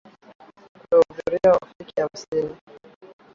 [0.75, 2.55] Wanaohudhuria hawafiki hamsini.